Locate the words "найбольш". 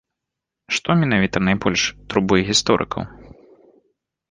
1.49-1.81